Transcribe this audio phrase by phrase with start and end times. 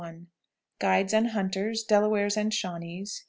[0.79, 1.83] Guides and Hunters.
[1.83, 3.19] Delawares and Shawnees.